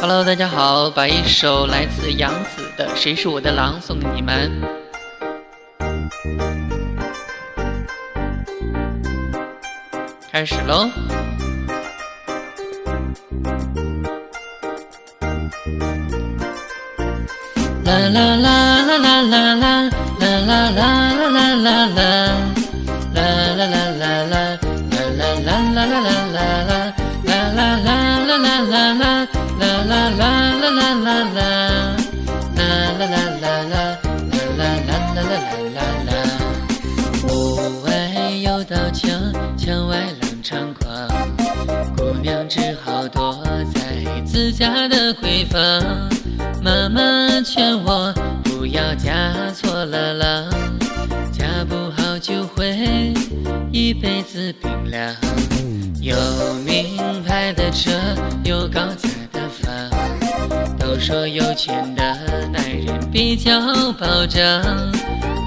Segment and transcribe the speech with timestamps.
[0.00, 4.62] Hello，大家好，把一首来自杨子的《谁是我的狼》送给你们。
[10.30, 10.88] 开始喽！
[17.84, 21.98] 啦啦啦啦啦啦啦啦啦啦啦啦啦啦。
[23.14, 23.22] 啦
[23.56, 24.58] 啦啦啦啦，啦
[30.70, 31.96] 啦啦啦啦，
[32.56, 32.62] 啦
[32.98, 33.98] 啦啦啦啦，
[34.56, 36.10] 啦啦啦啦啦啦啦。
[37.28, 37.88] 屋外
[38.42, 39.08] 有道墙，
[39.56, 40.86] 墙外狼猖狂，
[41.96, 43.42] 姑娘只好躲
[43.74, 43.80] 在
[44.24, 45.58] 自家的闺房。
[46.62, 47.00] 妈妈
[47.42, 48.12] 劝我
[48.44, 50.50] 不要嫁错了郎，
[51.32, 53.14] 嫁不好就会
[53.72, 55.14] 一辈子冰凉。
[56.00, 56.16] 有
[56.64, 57.90] 名牌的车，
[60.98, 62.02] 说有钱的
[62.52, 63.60] 男人比较
[63.92, 64.42] 保障。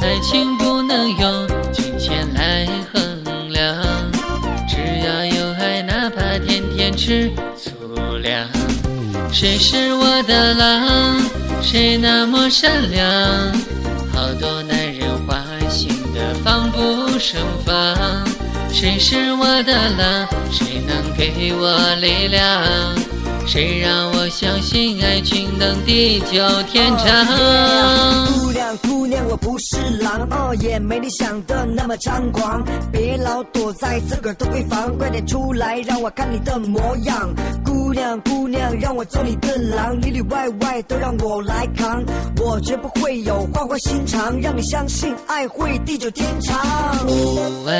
[0.00, 3.76] 爱情不能用金钱来衡量，
[4.68, 8.46] 只要有爱，哪怕天天吃粗粮。
[9.32, 11.20] 谁是我的狼？
[11.60, 13.08] 谁那么善良？
[14.12, 17.74] 好多男人花心的防不胜防。
[18.70, 20.28] 谁是我的狼？
[20.52, 22.62] 谁能给我力量？
[23.48, 28.97] 谁让我相信爱情能地久天长？
[29.28, 32.62] 我不是狼，哦，也没你想的那么猖狂。
[32.92, 37.34] 别老躲在自个儿的闺房，快点出来让我看你的模样。
[37.64, 42.02] 姑娘，姑娘，让我做你的狼，里里外外都让我来扛。
[42.38, 46.56] 我绝不会有花花心肠，让你相信爱会地久天长。
[47.06, 47.72] 屋外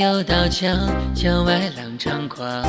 [0.00, 0.76] 有道墙，
[1.14, 2.62] 墙外狼猖狂，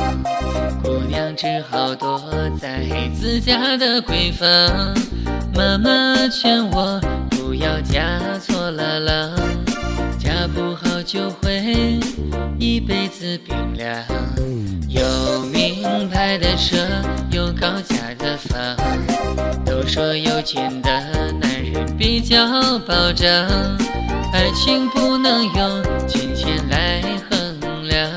[0.82, 2.20] 姑娘只好躲
[2.60, 2.84] 在
[3.20, 4.48] 自家的闺房。
[5.54, 7.00] 妈妈劝我
[11.04, 12.00] 就会
[12.58, 14.02] 一辈子冰凉。
[14.88, 16.78] 有名牌的车，
[17.30, 18.76] 有高价的房，
[19.66, 20.90] 都说有钱的
[21.40, 23.28] 男人比较保障。
[24.32, 28.10] 爱情不能用金钱来衡量，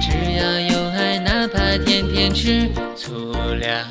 [0.00, 3.84] 只要有爱，哪怕天天吃粗粮。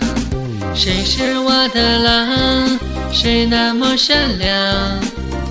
[0.74, 2.80] 谁是我的狼？
[3.12, 4.56] 谁那么善良？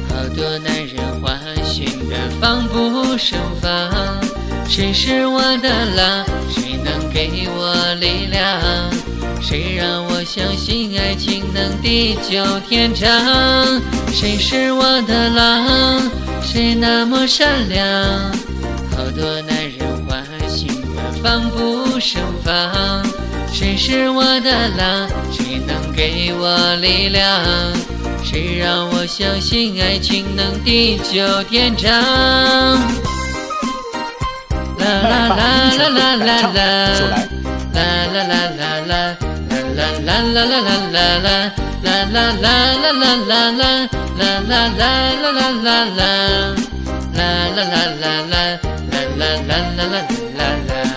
[0.08, 1.33] 好多男人花
[2.40, 4.20] 防不胜防。
[4.68, 6.24] 谁是我的狼？
[6.50, 8.60] 谁能给我力量？
[9.40, 13.80] 谁让我相信爱情能地久天长？
[14.12, 16.10] 谁是我的狼？
[16.40, 17.86] 谁那么善良？
[18.96, 20.68] 好多男人花心
[21.22, 23.04] 防不胜防。
[23.52, 25.08] 谁是我的狼？
[25.30, 27.44] 谁能给我力量？
[28.24, 31.92] 谁让我相信爱情能地久天长？
[34.78, 35.38] 啦啦啦
[35.76, 36.58] 啦啦啦啦，
[37.74, 37.78] 啦
[38.12, 38.92] 啦啦啦啦，
[39.76, 41.52] 啦啦啦啦啦啦啦
[41.82, 44.82] 啦，啦啦啦啦啦啦啦，啦啦啦
[45.20, 45.32] 啦
[45.62, 46.48] 啦啦啦，
[47.14, 47.20] 啦
[47.52, 48.36] 啦啦啦啦，
[49.18, 49.92] 啦啦啦
[50.36, 50.93] 啦啦。